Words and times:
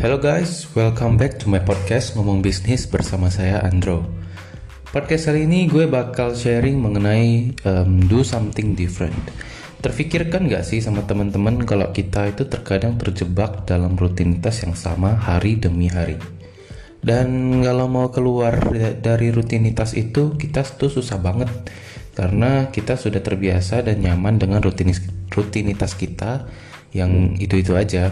Hello 0.00 0.16
guys, 0.16 0.64
welcome 0.72 1.20
back 1.20 1.36
to 1.36 1.52
my 1.52 1.60
podcast 1.60 2.16
Ngomong 2.16 2.40
Bisnis 2.40 2.88
bersama 2.88 3.28
saya 3.28 3.60
Andro. 3.60 4.08
Podcast 4.88 5.28
kali 5.28 5.44
ini 5.44 5.68
gue 5.68 5.84
bakal 5.84 6.32
sharing 6.32 6.80
mengenai 6.80 7.52
um, 7.68 8.08
do 8.08 8.24
something 8.24 8.72
different. 8.72 9.12
Terfikirkan 9.84 10.48
gak 10.48 10.64
sih 10.64 10.80
sama 10.80 11.04
teman-teman 11.04 11.68
kalau 11.68 11.92
kita 11.92 12.32
itu 12.32 12.48
terkadang 12.48 12.96
terjebak 12.96 13.68
dalam 13.68 13.92
rutinitas 13.92 14.64
yang 14.64 14.72
sama 14.72 15.20
hari 15.20 15.60
demi 15.60 15.92
hari? 15.92 16.16
Dan 17.04 17.60
kalau 17.60 17.84
mau 17.84 18.08
keluar 18.08 18.56
dari 19.04 19.28
rutinitas 19.28 19.92
itu 19.92 20.32
kita 20.40 20.64
tuh 20.80 20.88
susah 20.88 21.20
banget 21.20 21.52
karena 22.16 22.72
kita 22.72 22.96
sudah 22.96 23.20
terbiasa 23.20 23.84
dan 23.84 24.00
nyaman 24.00 24.40
dengan 24.40 24.64
rutinitas 24.64 25.92
kita 25.92 26.48
yang 26.96 27.36
itu-itu 27.36 27.76
aja. 27.76 28.08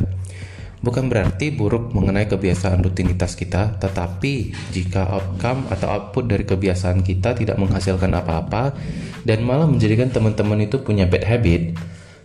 Bukan 0.78 1.10
berarti 1.10 1.50
buruk 1.50 1.90
mengenai 1.90 2.30
kebiasaan 2.30 2.86
rutinitas 2.86 3.34
kita, 3.34 3.82
tetapi 3.82 4.54
jika 4.70 5.10
outcome 5.10 5.66
atau 5.74 5.90
output 5.90 6.30
dari 6.30 6.46
kebiasaan 6.46 7.02
kita 7.02 7.34
tidak 7.34 7.58
menghasilkan 7.58 8.14
apa-apa 8.14 8.78
dan 9.26 9.42
malah 9.42 9.66
menjadikan 9.66 10.06
teman-teman 10.14 10.70
itu 10.70 10.78
punya 10.78 11.10
bad 11.10 11.26
habit, 11.26 11.74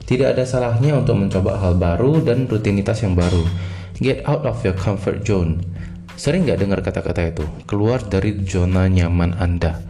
tidak 0.05 0.37
ada 0.37 0.45
salahnya 0.45 1.01
untuk 1.01 1.17
mencoba 1.17 1.57
hal 1.57 1.81
baru 1.81 2.21
dan 2.21 2.45
rutinitas 2.45 3.01
yang 3.01 3.17
baru. 3.17 3.41
Get 3.97 4.21
out 4.29 4.45
of 4.45 4.61
your 4.61 4.77
comfort 4.77 5.25
zone. 5.25 5.65
Sering 6.13 6.45
nggak 6.45 6.61
dengar 6.61 6.79
kata-kata 6.85 7.33
itu? 7.33 7.45
Keluar 7.65 8.05
dari 8.05 8.37
zona 8.45 8.85
nyaman 8.85 9.33
Anda. 9.33 9.81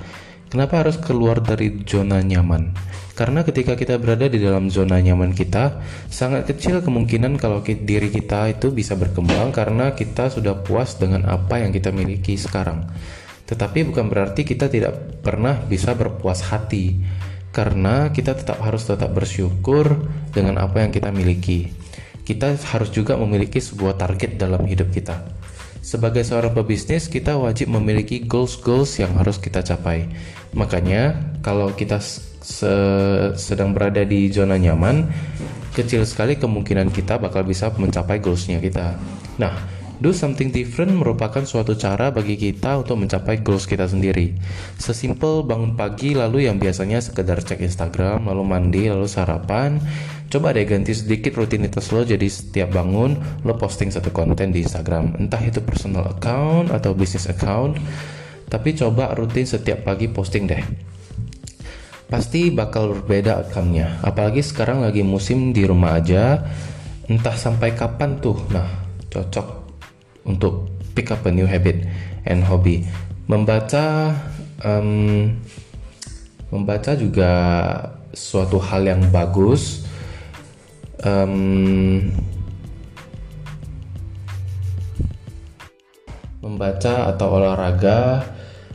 Kenapa 0.54 0.86
harus 0.86 1.02
keluar 1.02 1.42
dari 1.42 1.82
zona 1.82 2.22
nyaman? 2.22 2.78
Karena 3.18 3.42
ketika 3.42 3.74
kita 3.74 3.98
berada 3.98 4.30
di 4.30 4.38
dalam 4.38 4.70
zona 4.70 5.02
nyaman 5.02 5.34
kita, 5.34 5.82
sangat 6.14 6.46
kecil 6.46 6.86
kemungkinan 6.86 7.42
kalau 7.42 7.66
diri 7.66 8.14
kita 8.14 8.54
itu 8.54 8.70
bisa 8.70 8.94
berkembang 8.94 9.50
karena 9.50 9.98
kita 9.98 10.30
sudah 10.30 10.62
puas 10.62 10.94
dengan 11.02 11.26
apa 11.26 11.58
yang 11.58 11.74
kita 11.74 11.90
miliki 11.90 12.38
sekarang. 12.38 12.86
Tetapi 13.50 13.90
bukan 13.90 14.14
berarti 14.14 14.46
kita 14.46 14.70
tidak 14.70 15.26
pernah 15.26 15.58
bisa 15.58 15.98
berpuas 15.98 16.46
hati, 16.46 17.02
karena 17.50 18.14
kita 18.14 18.38
tetap 18.38 18.62
harus 18.62 18.86
tetap 18.86 19.10
bersyukur 19.10 20.06
dengan 20.30 20.62
apa 20.62 20.86
yang 20.86 20.94
kita 20.94 21.10
miliki. 21.10 21.74
Kita 22.22 22.54
harus 22.78 22.94
juga 22.94 23.18
memiliki 23.18 23.58
sebuah 23.58 23.98
target 23.98 24.38
dalam 24.38 24.70
hidup 24.70 24.94
kita. 24.94 25.18
Sebagai 25.84 26.24
seorang 26.24 26.56
pebisnis, 26.56 27.12
kita 27.12 27.36
wajib 27.36 27.68
memiliki 27.76 28.24
goals-goals 28.24 29.04
yang 29.04 29.20
harus 29.20 29.36
kita 29.36 29.60
capai. 29.60 30.08
Makanya, 30.56 31.20
kalau 31.44 31.76
kita 31.76 32.00
se 32.00 32.74
sedang 33.36 33.76
berada 33.76 34.08
di 34.08 34.32
zona 34.32 34.56
nyaman, 34.56 35.12
kecil 35.76 36.08
sekali 36.08 36.40
kemungkinan 36.40 36.88
kita 36.88 37.20
bakal 37.20 37.44
bisa 37.44 37.68
mencapai 37.76 38.24
goalsnya 38.24 38.64
kita. 38.64 38.96
Nah, 39.36 39.52
do 40.00 40.16
something 40.16 40.56
different 40.56 40.96
merupakan 40.96 41.44
suatu 41.44 41.76
cara 41.76 42.16
bagi 42.16 42.40
kita 42.40 42.80
untuk 42.80 43.04
mencapai 43.04 43.44
goals 43.44 43.68
kita 43.68 43.84
sendiri. 43.84 44.40
Sesimpel 44.80 45.44
bangun 45.44 45.76
pagi 45.76 46.16
lalu 46.16 46.48
yang 46.48 46.64
biasanya 46.64 47.04
sekedar 47.04 47.44
cek 47.44 47.60
Instagram, 47.60 48.32
lalu 48.32 48.44
mandi, 48.48 48.84
lalu 48.88 49.08
sarapan, 49.12 49.84
coba 50.30 50.56
deh 50.56 50.68
ganti 50.68 50.94
sedikit 50.96 51.36
rutinitas 51.40 51.92
lo 51.92 52.04
jadi 52.04 52.26
setiap 52.26 52.76
bangun 52.76 53.18
lo 53.44 53.54
posting 53.56 53.90
satu 53.90 54.12
konten 54.12 54.54
di 54.54 54.64
Instagram, 54.64 55.18
entah 55.20 55.42
itu 55.42 55.60
personal 55.64 56.14
account 56.14 56.72
atau 56.72 56.94
business 56.94 57.32
account, 57.32 57.80
tapi 58.48 58.76
coba 58.78 59.16
rutin 59.18 59.48
setiap 59.48 59.88
pagi 59.88 60.08
posting 60.08 60.46
deh 60.46 60.64
pasti 62.14 62.54
bakal 62.54 62.94
berbeda 62.94 63.42
outcome-nya. 63.42 64.06
Apalagi 64.06 64.46
sekarang 64.46 64.86
lagi 64.86 65.02
musim 65.02 65.50
di 65.50 65.66
rumah 65.66 65.98
aja, 65.98 66.46
entah 67.10 67.34
sampai 67.34 67.74
kapan 67.74 68.22
tuh. 68.22 68.38
Nah, 68.54 68.70
cocok 69.10 69.48
untuk 70.30 70.70
pick 70.94 71.10
up 71.10 71.26
a 71.26 71.34
new 71.34 71.50
habit 71.50 71.82
and 72.30 72.46
hobby. 72.46 72.86
Membaca, 73.26 74.14
um, 74.62 75.34
membaca 76.54 76.94
juga 76.94 77.32
suatu 78.14 78.62
hal 78.62 78.86
yang 78.86 79.02
bagus. 79.10 79.82
Um, 81.04 82.08
membaca 86.44 87.12
atau 87.12 87.28
olahraga 87.40 88.24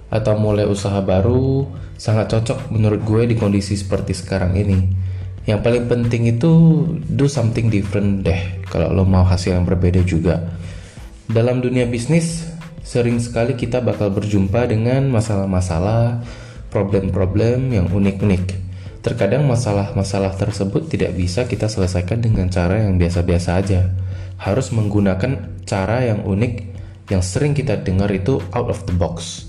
atau 0.09 0.34
mulai 0.41 0.65
usaha 0.65 1.00
baru 1.05 1.69
sangat 2.00 2.33
cocok 2.33 2.72
menurut 2.72 3.00
gue 3.05 3.22
di 3.33 3.37
kondisi 3.37 3.77
seperti 3.77 4.12
sekarang 4.12 4.56
ini. 4.56 4.89
Yang 5.49 5.61
paling 5.65 5.84
penting 5.89 6.28
itu 6.28 6.53
do 7.09 7.25
something 7.25 7.72
different 7.72 8.25
deh 8.25 8.60
kalau 8.69 8.93
lo 8.93 9.09
mau 9.09 9.25
hasil 9.25 9.56
yang 9.56 9.65
berbeda 9.65 10.05
juga. 10.05 10.45
Dalam 11.28 11.60
dunia 11.65 11.89
bisnis, 11.89 12.45
sering 12.84 13.21
sekali 13.21 13.56
kita 13.56 13.81
bakal 13.81 14.12
berjumpa 14.12 14.69
dengan 14.69 15.09
masalah-masalah, 15.09 16.25
problem-problem 16.69 17.72
yang 17.72 17.89
unik-unik. 17.89 18.67
Terkadang 19.08 19.48
masalah-masalah 19.48 20.36
tersebut 20.36 20.92
tidak 20.92 21.16
bisa 21.16 21.48
kita 21.48 21.64
selesaikan 21.64 22.20
dengan 22.20 22.52
cara 22.52 22.84
yang 22.84 23.00
biasa-biasa 23.00 23.56
aja. 23.56 23.88
Harus 24.36 24.69
menggunakan 24.69 25.64
cara 25.64 26.04
yang 26.04 26.28
unik 26.28 26.76
yang 27.08 27.24
sering 27.24 27.56
kita 27.56 27.80
dengar 27.80 28.12
itu 28.12 28.36
out 28.52 28.68
of 28.68 28.84
the 28.84 28.92
box. 28.92 29.48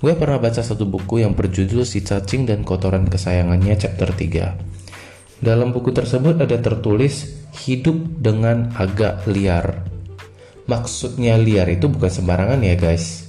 Gue 0.00 0.16
pernah 0.16 0.40
baca 0.40 0.64
satu 0.64 0.88
buku 0.88 1.20
yang 1.20 1.36
berjudul 1.36 1.84
Si 1.84 2.00
Cacing 2.00 2.48
dan 2.48 2.64
Kotoran 2.64 3.04
Kesayangannya 3.04 3.76
chapter 3.76 4.08
3. 4.08 5.44
Dalam 5.44 5.76
buku 5.76 5.92
tersebut 5.92 6.40
ada 6.40 6.56
tertulis 6.56 7.44
hidup 7.68 8.00
dengan 8.24 8.72
agak 8.72 9.28
liar. 9.28 9.84
Maksudnya 10.64 11.36
liar 11.36 11.68
itu 11.68 11.92
bukan 11.92 12.08
sembarangan 12.08 12.64
ya 12.64 12.72
guys, 12.72 13.28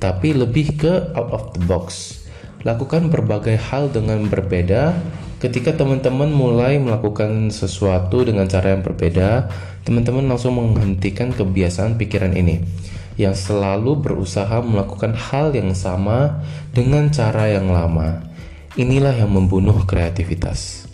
tapi 0.00 0.32
lebih 0.32 0.80
ke 0.80 1.12
out 1.12 1.28
of 1.28 1.44
the 1.52 1.60
box. 1.68 2.19
Lakukan 2.60 3.08
berbagai 3.08 3.56
hal 3.56 3.88
dengan 3.88 4.28
berbeda. 4.28 4.92
Ketika 5.40 5.72
teman-teman 5.72 6.28
mulai 6.28 6.76
melakukan 6.76 7.48
sesuatu 7.48 8.20
dengan 8.20 8.44
cara 8.44 8.76
yang 8.76 8.84
berbeda, 8.84 9.48
teman-teman 9.88 10.28
langsung 10.28 10.60
menghentikan 10.60 11.32
kebiasaan 11.32 11.96
pikiran 11.96 12.36
ini 12.36 12.60
yang 13.16 13.32
selalu 13.32 14.00
berusaha 14.00 14.60
melakukan 14.60 15.12
hal 15.12 15.56
yang 15.56 15.72
sama 15.72 16.44
dengan 16.76 17.08
cara 17.08 17.48
yang 17.48 17.72
lama. 17.72 18.20
Inilah 18.76 19.16
yang 19.16 19.32
membunuh 19.32 19.88
kreativitas. 19.88 20.84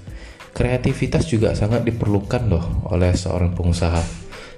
Kreativitas 0.54 1.26
juga 1.26 1.52
sangat 1.52 1.82
diperlukan 1.82 2.46
loh 2.46 2.86
oleh 2.90 3.10
seorang 3.12 3.52
pengusaha. 3.52 4.00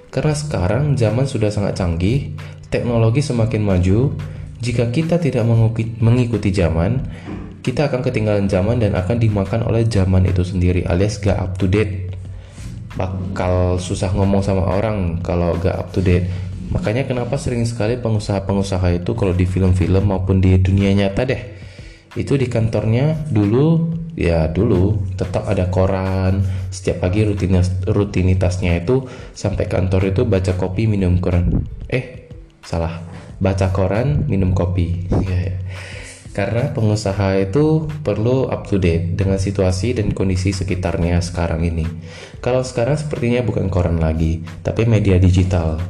Karena 0.09 0.33
sekarang 0.33 0.97
zaman 0.97 1.25
sudah 1.29 1.53
sangat 1.53 1.77
canggih, 1.77 2.33
teknologi 2.69 3.21
semakin 3.21 3.61
maju. 3.61 4.13
Jika 4.59 4.91
kita 4.91 5.15
tidak 5.19 5.47
mengikuti 6.03 6.51
zaman, 6.51 6.99
kita 7.63 7.87
akan 7.87 8.03
ketinggalan 8.03 8.47
zaman 8.51 8.83
dan 8.83 8.95
akan 8.95 9.15
dimakan 9.19 9.63
oleh 9.63 9.87
zaman 9.87 10.27
itu 10.27 10.43
sendiri 10.43 10.83
alias 10.83 11.19
gak 11.19 11.39
up 11.39 11.55
to 11.55 11.67
date. 11.67 12.11
Bakal 12.99 13.79
susah 13.79 14.11
ngomong 14.11 14.43
sama 14.43 14.67
orang 14.67 15.23
kalau 15.23 15.55
gak 15.59 15.75
up 15.79 15.87
to 15.95 16.03
date. 16.03 16.27
Makanya 16.69 17.07
kenapa 17.07 17.39
sering 17.39 17.63
sekali 17.65 17.97
pengusaha-pengusaha 17.97 19.01
itu 19.01 19.15
kalau 19.15 19.33
di 19.33 19.47
film-film 19.47 20.11
maupun 20.11 20.37
di 20.37 20.53
dunia 20.59 20.93
nyata 20.93 21.25
deh 21.25 21.41
itu 22.17 22.33
di 22.41 22.49
kantornya 22.49 23.29
dulu 23.29 23.93
ya 24.17 24.49
dulu 24.49 25.13
tetap 25.13 25.45
ada 25.45 25.69
koran. 25.69 26.41
Setiap 26.69 27.05
pagi 27.05 27.25
rutinitas, 27.25 27.73
rutinitasnya 27.85 28.81
itu 28.81 29.05
sampai 29.33 29.65
kantor 29.69 30.13
itu 30.13 30.21
baca 30.25 30.53
kopi 30.57 30.85
minum 30.89 31.17
koran. 31.21 31.65
Eh 31.89 32.29
salah 32.65 33.01
baca 33.39 33.71
koran 33.71 34.27
minum 34.27 34.51
kopi. 34.51 35.07
Ya, 35.25 35.39
ya. 35.51 35.57
karena 36.29 36.71
pengusaha 36.71 37.41
itu 37.41 37.89
perlu 38.05 38.47
up 38.47 38.69
to 38.69 38.79
date 38.79 39.17
dengan 39.17 39.41
situasi 39.41 39.97
dan 39.97 40.13
kondisi 40.13 40.55
sekitarnya 40.55 41.19
sekarang 41.19 41.65
ini. 41.65 41.83
Kalau 42.39 42.63
sekarang 42.63 42.95
sepertinya 42.95 43.43
bukan 43.43 43.67
koran 43.67 43.99
lagi 43.99 44.45
tapi 44.63 44.87
media 44.87 45.19
digital. 45.19 45.81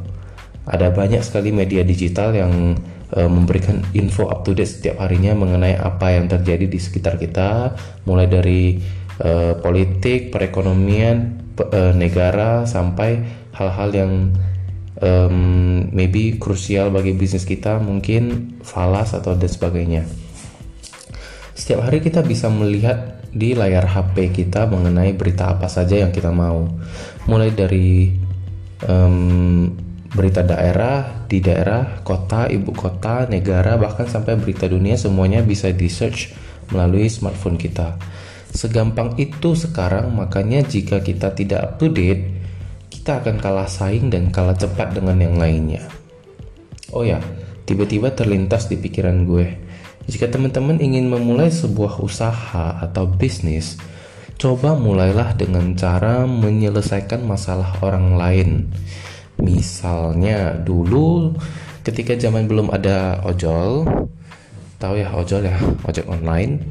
Ada 0.66 0.94
banyak 0.94 1.22
sekali 1.22 1.54
media 1.54 1.86
digital 1.86 2.34
yang 2.34 2.78
uh, 3.14 3.30
memberikan 3.30 3.82
info 3.94 4.30
up 4.30 4.46
to 4.46 4.54
date 4.58 4.70
setiap 4.70 5.02
harinya 5.02 5.34
mengenai 5.38 5.78
apa 5.78 6.18
yang 6.18 6.30
terjadi 6.30 6.66
di 6.70 6.80
sekitar 6.82 7.18
kita, 7.18 7.74
mulai 8.06 8.26
dari 8.30 8.78
uh, 9.22 9.58
politik, 9.60 10.30
perekonomian, 10.34 11.42
uh, 11.58 11.94
negara 11.94 12.64
sampai 12.70 13.22
hal-hal 13.54 13.90
yang 13.92 14.12
um, 15.02 15.90
maybe 15.92 16.38
krusial 16.40 16.92
bagi 16.92 17.16
bisnis 17.16 17.48
kita, 17.48 17.80
mungkin 17.80 18.56
falas 18.64 19.16
atau 19.16 19.36
dan 19.36 19.50
sebagainya. 19.52 20.04
Setiap 21.56 21.84
hari 21.88 22.00
kita 22.00 22.24
bisa 22.24 22.48
melihat 22.48 23.20
di 23.30 23.54
layar 23.54 23.86
HP 23.86 24.34
kita 24.34 24.66
mengenai 24.66 25.14
berita 25.14 25.54
apa 25.54 25.68
saja 25.68 26.00
yang 26.02 26.10
kita 26.16 26.32
mau, 26.32 26.66
mulai 27.28 27.52
dari 27.52 28.10
um, 28.88 29.68
berita 30.10 30.42
daerah, 30.42 31.28
di 31.30 31.38
daerah, 31.44 32.02
kota, 32.02 32.50
ibu 32.50 32.74
kota, 32.74 33.30
negara, 33.30 33.78
bahkan 33.78 34.10
sampai 34.10 34.40
berita 34.40 34.66
dunia 34.66 34.98
semuanya 34.98 35.46
bisa 35.46 35.70
di 35.70 35.86
search 35.86 36.34
melalui 36.74 37.06
smartphone 37.12 37.62
kita. 37.62 38.00
Segampang 38.50 39.14
itu 39.22 39.54
sekarang, 39.54 40.10
makanya 40.10 40.66
jika 40.66 41.06
kita 41.06 41.38
tidak 41.38 41.60
up 41.62 41.72
to 41.78 41.94
date, 41.94 42.39
kita 43.10 43.26
akan 43.26 43.42
kalah 43.42 43.66
saing 43.66 44.14
dan 44.14 44.30
kalah 44.30 44.54
cepat 44.54 44.94
dengan 44.94 45.18
yang 45.18 45.42
lainnya. 45.42 45.82
Oh 46.94 47.02
ya, 47.02 47.18
tiba-tiba 47.66 48.14
terlintas 48.14 48.70
di 48.70 48.78
pikiran 48.78 49.26
gue. 49.26 49.50
Jika 50.06 50.30
teman-teman 50.30 50.78
ingin 50.78 51.10
memulai 51.10 51.50
sebuah 51.50 52.06
usaha 52.06 52.78
atau 52.78 53.10
bisnis, 53.10 53.82
coba 54.38 54.78
mulailah 54.78 55.34
dengan 55.34 55.74
cara 55.74 56.30
menyelesaikan 56.30 57.26
masalah 57.26 57.82
orang 57.82 58.14
lain. 58.14 58.50
Misalnya 59.42 60.54
dulu 60.62 61.34
ketika 61.82 62.14
zaman 62.14 62.46
belum 62.46 62.70
ada 62.70 63.26
ojol, 63.26 63.90
tahu 64.78 65.02
ya 65.02 65.10
ojol 65.18 65.50
ya, 65.50 65.58
ojek 65.82 66.06
online. 66.06 66.62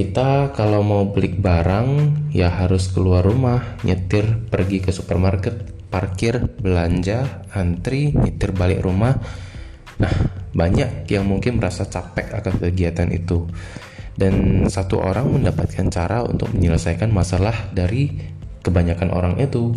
Kita 0.00 0.56
kalau 0.56 0.80
mau 0.80 1.04
beli 1.12 1.28
barang 1.28 1.88
ya 2.32 2.48
harus 2.48 2.88
keluar 2.88 3.20
rumah, 3.20 3.76
nyetir 3.84 4.48
pergi 4.48 4.80
ke 4.80 4.96
supermarket, 4.96 5.60
parkir, 5.92 6.40
belanja, 6.56 7.44
antri, 7.52 8.08
nyetir 8.08 8.56
balik 8.56 8.80
rumah. 8.80 9.20
Nah, 10.00 10.14
banyak 10.56 11.04
yang 11.04 11.28
mungkin 11.28 11.60
merasa 11.60 11.84
capek 11.84 12.32
akan 12.32 12.64
kegiatan 12.64 13.12
itu. 13.12 13.44
Dan 14.16 14.64
satu 14.72 15.04
orang 15.04 15.36
mendapatkan 15.36 15.92
cara 15.92 16.24
untuk 16.24 16.48
menyelesaikan 16.56 17.12
masalah 17.12 17.68
dari 17.68 18.08
kebanyakan 18.64 19.12
orang 19.12 19.36
itu. 19.36 19.76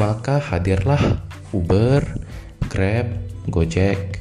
Maka 0.00 0.40
hadirlah 0.40 1.20
Uber, 1.52 2.00
Grab, 2.72 3.12
Gojek. 3.44 4.19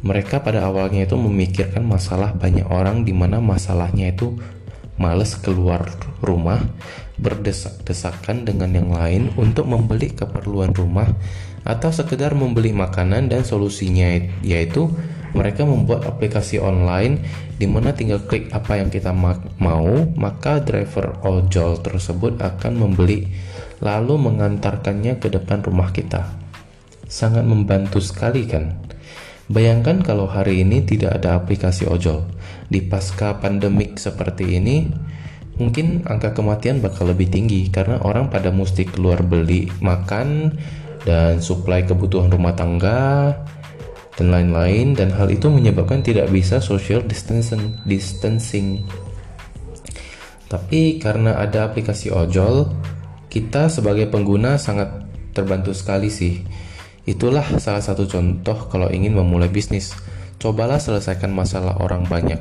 Mereka 0.00 0.40
pada 0.40 0.64
awalnya 0.64 1.04
itu 1.04 1.16
memikirkan 1.20 1.84
masalah 1.84 2.32
banyak 2.32 2.64
orang 2.72 3.04
di 3.04 3.12
mana 3.12 3.36
masalahnya 3.44 4.16
itu 4.16 4.40
males 4.96 5.36
keluar 5.36 5.88
rumah, 6.24 6.60
berdesak-desakan 7.20 8.48
dengan 8.48 8.72
yang 8.72 8.90
lain 8.92 9.32
untuk 9.36 9.68
membeli 9.68 10.12
keperluan 10.12 10.72
rumah 10.72 11.08
atau 11.64 11.92
sekedar 11.92 12.32
membeli 12.32 12.72
makanan 12.72 13.28
dan 13.28 13.44
solusinya 13.44 14.16
yaitu 14.40 14.88
mereka 15.36 15.62
membuat 15.62 16.08
aplikasi 16.08 16.58
online 16.58 17.22
di 17.60 17.68
mana 17.68 17.92
tinggal 17.94 18.24
klik 18.24 18.50
apa 18.50 18.80
yang 18.80 18.88
kita 18.88 19.12
mau, 19.12 19.92
maka 20.16 20.58
driver 20.58 21.20
ojol 21.22 21.78
tersebut 21.78 22.40
akan 22.40 22.72
membeli 22.80 23.30
lalu 23.80 24.16
mengantarkannya 24.16 25.20
ke 25.20 25.28
depan 25.32 25.60
rumah 25.64 25.92
kita. 25.92 26.24
Sangat 27.06 27.44
membantu 27.44 28.00
sekali 28.02 28.48
kan? 28.48 28.74
Bayangkan 29.50 29.98
kalau 30.06 30.30
hari 30.30 30.62
ini 30.62 30.86
tidak 30.86 31.18
ada 31.18 31.34
aplikasi 31.34 31.82
ojol. 31.82 32.22
Di 32.70 32.86
pasca 32.86 33.42
pandemik 33.42 33.98
seperti 33.98 34.54
ini, 34.54 34.86
mungkin 35.58 36.06
angka 36.06 36.38
kematian 36.38 36.78
bakal 36.78 37.10
lebih 37.10 37.34
tinggi 37.34 37.66
karena 37.66 37.98
orang 38.06 38.30
pada 38.30 38.54
mesti 38.54 38.86
keluar 38.86 39.26
beli 39.26 39.66
makan 39.82 40.54
dan 41.02 41.42
suplai 41.42 41.82
kebutuhan 41.82 42.30
rumah 42.30 42.54
tangga 42.54 43.34
dan 44.14 44.30
lain-lain 44.30 44.94
dan 44.94 45.10
hal 45.10 45.26
itu 45.26 45.50
menyebabkan 45.50 46.06
tidak 46.06 46.30
bisa 46.30 46.62
social 46.62 47.02
distancing 47.02 47.74
distancing. 47.82 48.86
Tapi 50.46 51.02
karena 51.02 51.42
ada 51.42 51.66
aplikasi 51.66 52.14
ojol, 52.14 52.70
kita 53.26 53.66
sebagai 53.66 54.06
pengguna 54.06 54.62
sangat 54.62 55.10
terbantu 55.34 55.74
sekali 55.74 56.06
sih 56.06 56.38
Itulah 57.10 57.58
salah 57.58 57.82
satu 57.82 58.06
contoh 58.06 58.70
kalau 58.70 58.86
ingin 58.86 59.18
memulai 59.18 59.50
bisnis. 59.50 59.98
Cobalah 60.38 60.78
selesaikan 60.78 61.34
masalah 61.34 61.82
orang 61.82 62.06
banyak. 62.06 62.38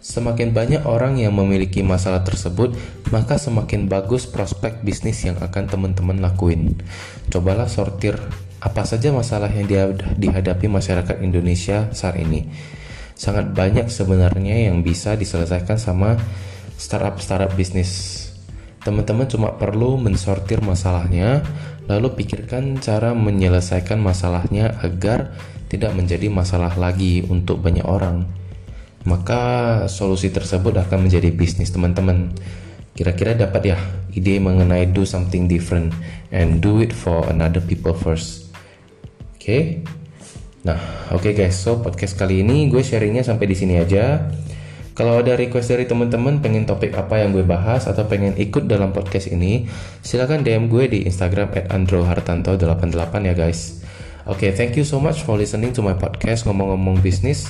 Semakin 0.00 0.56
banyak 0.56 0.88
orang 0.88 1.20
yang 1.20 1.36
memiliki 1.36 1.84
masalah 1.84 2.24
tersebut, 2.24 2.72
maka 3.12 3.36
semakin 3.36 3.92
bagus 3.92 4.24
prospek 4.24 4.80
bisnis 4.80 5.20
yang 5.20 5.36
akan 5.36 5.68
teman-teman 5.68 6.16
lakuin. 6.24 6.80
Cobalah 7.28 7.68
sortir 7.68 8.16
apa 8.56 8.88
saja 8.88 9.12
masalah 9.12 9.52
yang 9.52 9.68
dihadapi 10.16 10.64
masyarakat 10.64 11.20
Indonesia 11.20 11.92
saat 11.92 12.16
ini. 12.16 12.48
Sangat 13.12 13.52
banyak 13.52 13.92
sebenarnya 13.92 14.72
yang 14.72 14.80
bisa 14.80 15.12
diselesaikan 15.12 15.76
sama 15.76 16.16
startup-startup 16.80 17.52
bisnis. 17.52 18.25
Teman-teman 18.86 19.26
cuma 19.26 19.50
perlu 19.58 19.98
mensortir 19.98 20.62
masalahnya, 20.62 21.42
lalu 21.90 22.22
pikirkan 22.22 22.78
cara 22.78 23.18
menyelesaikan 23.18 23.98
masalahnya 23.98 24.78
agar 24.78 25.34
tidak 25.66 25.90
menjadi 25.98 26.30
masalah 26.30 26.70
lagi 26.78 27.26
untuk 27.26 27.58
banyak 27.58 27.82
orang. 27.82 28.30
Maka 29.02 29.42
solusi 29.90 30.30
tersebut 30.30 30.78
akan 30.78 31.10
menjadi 31.10 31.34
bisnis 31.34 31.74
teman-teman. 31.74 32.30
Kira-kira 32.94 33.34
dapat 33.34 33.74
ya 33.74 33.78
ide 34.14 34.38
mengenai 34.38 34.86
do 34.94 35.02
something 35.02 35.50
different 35.50 35.90
and 36.30 36.62
do 36.62 36.78
it 36.78 36.94
for 36.94 37.26
another 37.26 37.58
people 37.58 37.90
first. 37.90 38.54
Oke. 39.34 39.42
Okay? 39.42 39.62
Nah, 40.62 40.78
oke 41.10 41.26
okay 41.26 41.32
guys, 41.34 41.58
so 41.58 41.82
podcast 41.82 42.14
kali 42.14 42.42
ini 42.46 42.70
gue 42.70 42.86
sharingnya 42.86 43.26
sampai 43.26 43.50
di 43.50 43.54
sini 43.58 43.82
aja. 43.82 44.30
Kalau 44.96 45.20
ada 45.20 45.36
request 45.36 45.68
dari 45.76 45.84
teman-teman 45.84 46.40
pengen 46.40 46.64
topik 46.64 46.96
apa 46.96 47.20
yang 47.20 47.36
gue 47.36 47.44
bahas 47.44 47.84
atau 47.84 48.08
pengen 48.08 48.32
ikut 48.40 48.64
dalam 48.64 48.96
podcast 48.96 49.28
ini, 49.28 49.68
silahkan 50.00 50.40
DM 50.40 50.72
gue 50.72 50.88
di 50.88 50.98
Instagram 51.04 51.52
at 51.52 51.68
androhartanto88 51.68 53.14
ya 53.28 53.36
guys. 53.36 53.84
Oke, 54.24 54.48
okay, 54.48 54.50
thank 54.56 54.72
you 54.72 54.88
so 54.88 54.96
much 54.96 55.20
for 55.20 55.36
listening 55.36 55.76
to 55.76 55.84
my 55.84 55.92
podcast 55.92 56.48
ngomong-ngomong 56.48 57.04
bisnis. 57.04 57.44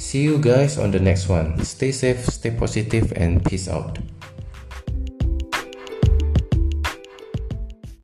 See 0.00 0.24
you 0.24 0.40
guys 0.40 0.80
on 0.80 0.88
the 0.88 1.00
next 1.00 1.28
one. 1.28 1.60
Stay 1.60 1.92
safe, 1.92 2.24
stay 2.32 2.56
positive, 2.56 3.12
and 3.12 3.44
peace 3.44 3.68
out. 3.68 4.15